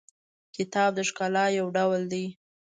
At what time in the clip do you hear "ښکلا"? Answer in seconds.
1.09-1.45